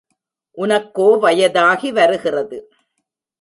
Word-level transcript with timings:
உனக்கோ 0.57 1.07
வயதாகி 1.19 1.91
வருகிறது. 1.91 2.73